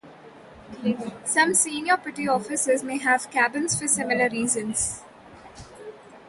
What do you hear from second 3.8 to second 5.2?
similar reasons.